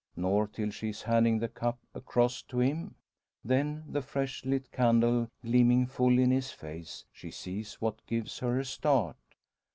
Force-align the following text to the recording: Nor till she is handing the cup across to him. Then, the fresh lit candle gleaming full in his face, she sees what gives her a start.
Nor 0.15 0.47
till 0.47 0.71
she 0.71 0.89
is 0.89 1.03
handing 1.03 1.37
the 1.37 1.47
cup 1.47 1.77
across 1.93 2.41
to 2.41 2.57
him. 2.59 2.95
Then, 3.45 3.83
the 3.87 4.01
fresh 4.01 4.43
lit 4.43 4.71
candle 4.71 5.27
gleaming 5.43 5.85
full 5.85 6.17
in 6.17 6.31
his 6.31 6.49
face, 6.49 7.05
she 7.11 7.29
sees 7.29 7.75
what 7.79 8.03
gives 8.07 8.39
her 8.39 8.57
a 8.57 8.65
start. 8.65 9.17